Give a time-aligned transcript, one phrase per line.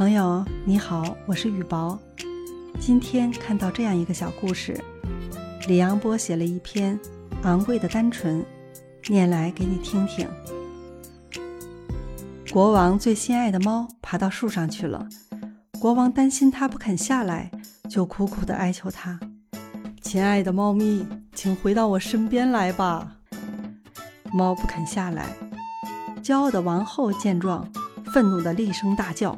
[0.00, 1.98] 朋友你好，我是雨薄。
[2.80, 4.82] 今天看到这样一个小故事，
[5.68, 6.98] 李阳波写了一篇
[7.42, 8.42] 《昂贵的单纯》，
[9.10, 10.26] 念来给你听听。
[12.50, 15.06] 国王最心爱的猫爬到树上去了，
[15.78, 17.50] 国王担心它不肯下来，
[17.86, 19.20] 就苦苦地哀求它
[20.00, 23.16] ：“亲爱的猫咪，请回到我身边来吧。”
[24.32, 25.26] 猫不肯下来。
[26.22, 27.70] 骄傲的王后见状，
[28.14, 29.36] 愤怒地厉声大叫。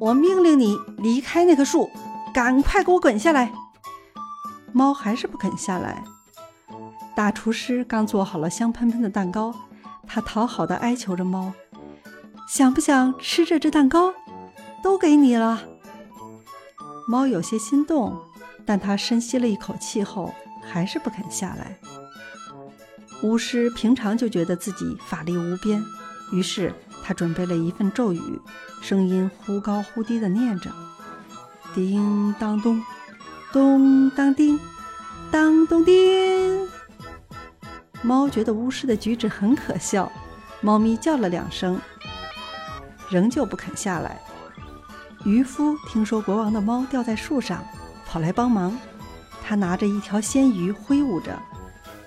[0.00, 1.90] 我命令你离开那棵树，
[2.32, 3.52] 赶快给我滚下来！
[4.72, 6.04] 猫还是不肯下来。
[7.16, 9.52] 大厨师刚做好了香喷喷的蛋糕，
[10.06, 11.52] 他讨好的哀求着猫
[12.48, 14.14] ：“想不想吃这只蛋糕？
[14.82, 15.62] 都给你了。”
[17.08, 18.16] 猫有些心动，
[18.64, 21.76] 但他深吸了一口气后，还是不肯下来。
[23.24, 25.82] 巫师平常就觉得自己法力无边，
[26.30, 26.72] 于是。
[27.08, 28.38] 他准备了一份咒语，
[28.82, 30.70] 声音忽高忽低地念着
[31.74, 32.84] ：“叮当咚，
[33.50, 34.60] 咚当叮，
[35.30, 36.68] 当咚叮。”
[38.04, 40.12] 猫觉得巫师的举止很可笑，
[40.60, 41.80] 猫咪叫了两声，
[43.08, 44.20] 仍旧不肯下来。
[45.24, 47.64] 渔夫听说国王的猫掉在树上，
[48.04, 48.76] 跑来帮忙。
[49.42, 51.40] 他拿着一条鲜鱼挥舞着，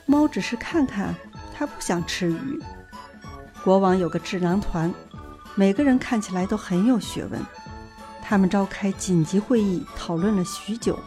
[0.06, 1.16] 猫只是看看，
[1.52, 2.62] 它不想吃鱼。
[3.64, 4.92] 国王有个智囊团，
[5.54, 7.40] 每个人看起来都很有学问。
[8.22, 10.98] 他们召开紧急会议，讨论了许久，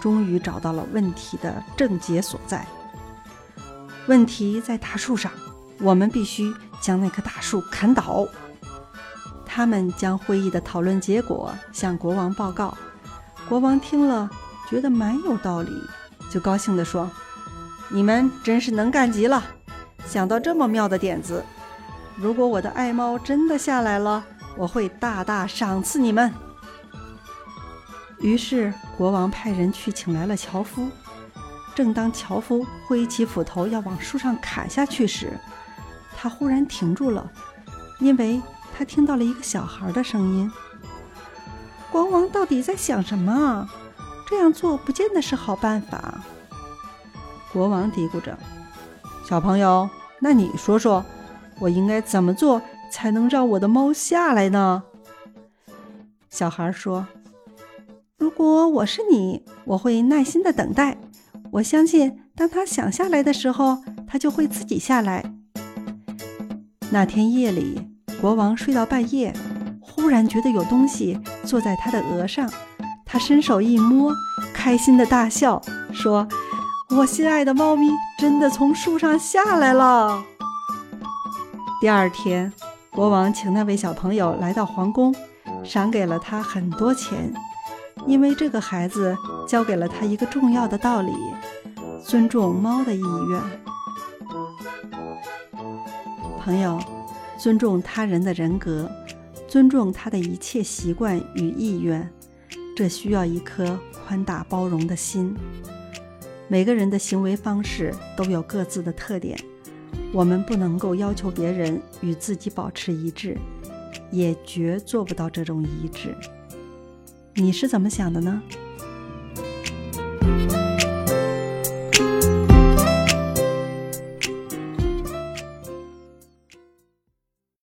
[0.00, 2.66] 终于找到了问题的症结所在。
[4.06, 5.30] 问题在大树上，
[5.80, 8.26] 我们必须将那棵大树砍倒。
[9.46, 12.76] 他们将会议的讨论结果向国王报告。
[13.48, 14.28] 国王听了，
[14.68, 15.70] 觉得蛮有道理，
[16.28, 17.08] 就高兴地说
[17.88, 19.44] ：“你们真是能干极了，
[20.04, 21.44] 想到这么妙的点子。”
[22.16, 24.24] 如果我的爱猫真的下来了，
[24.56, 26.32] 我会大大赏赐你们。
[28.20, 30.88] 于是国王派人去请来了樵夫。
[31.74, 35.36] 正当樵夫挥起斧头要往树上砍下去时，
[36.16, 37.28] 他忽然停住了，
[37.98, 38.40] 因为
[38.72, 40.50] 他听到了一个小孩的声音
[41.90, 43.68] ：“国王到底在想什么？
[44.28, 46.20] 这样做不见得是好办法。”
[47.52, 48.38] 国王嘀咕着
[49.28, 51.04] ：“小朋友，那你说说。”
[51.60, 52.60] 我应该怎么做
[52.90, 54.82] 才能让我的猫下来呢？
[56.30, 57.06] 小孩说
[58.18, 60.96] ：“如果我是你，我会耐心的等待。
[61.52, 65.24] 我相信，当他想下来的时候，他就会自己下来。”
[66.90, 67.80] 那天夜里，
[68.20, 69.32] 国王睡到半夜，
[69.80, 72.50] 忽然觉得有东西坐在他的额上。
[73.04, 74.12] 他伸手一摸，
[74.52, 75.62] 开心的大笑，
[75.92, 76.26] 说
[76.96, 77.88] ：“我心爱的猫咪
[78.18, 80.24] 真的从树上下来了。”
[81.84, 82.50] 第二天，
[82.90, 85.14] 国王请那位小朋友来到皇宫，
[85.62, 87.30] 赏给了他很多钱，
[88.06, 89.14] 因为这个孩子
[89.46, 91.12] 教给了他一个重要的道理：
[92.02, 93.42] 尊重猫的意愿。
[96.40, 96.80] 朋友，
[97.36, 98.90] 尊重他人的人格，
[99.46, 102.10] 尊重他的一切习惯与意愿，
[102.74, 103.78] 这需要一颗
[104.08, 105.36] 宽大包容的心。
[106.48, 109.38] 每个人的行为方式都有各自的特点。
[110.14, 113.36] 我们不能够要求别人与自己保持一致，
[114.12, 116.14] 也绝做不到这种一致。
[117.34, 118.40] 你是怎么想的呢？